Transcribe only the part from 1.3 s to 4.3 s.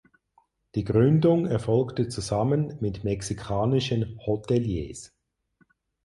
erfolgte zusammen mit mexikanischen